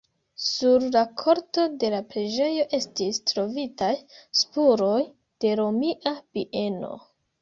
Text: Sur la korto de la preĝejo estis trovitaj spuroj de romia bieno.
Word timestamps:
Sur 0.43 0.85
la 0.93 1.01
korto 1.21 1.65
de 1.83 1.91
la 1.95 1.99
preĝejo 2.13 2.63
estis 2.77 3.19
trovitaj 3.33 3.91
spuroj 4.41 4.99
de 5.45 5.53
romia 5.61 6.15
bieno. 6.39 6.91